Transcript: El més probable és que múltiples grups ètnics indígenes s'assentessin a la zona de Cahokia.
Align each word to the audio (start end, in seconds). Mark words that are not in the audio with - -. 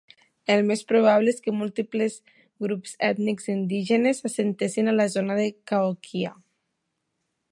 El 0.51 0.61
més 0.69 0.79
probable 0.91 1.29
és 1.33 1.43
que 1.47 1.51
múltiples 1.57 2.15
grups 2.65 2.95
ètnics 3.09 3.47
indígenes 3.55 4.23
s'assentessin 4.25 4.91
a 4.93 4.97
la 4.97 5.07
zona 5.17 5.39
de 5.43 5.47
Cahokia. 5.73 6.35